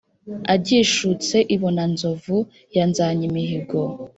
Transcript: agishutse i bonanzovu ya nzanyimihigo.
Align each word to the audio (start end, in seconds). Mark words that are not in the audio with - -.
agishutse 0.53 1.37
i 1.53 1.55
bonanzovu 1.61 2.37
ya 2.75 2.83
nzanyimihigo. 2.89 3.81